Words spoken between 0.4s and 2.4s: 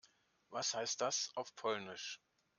Was heißt das auf Polnisch?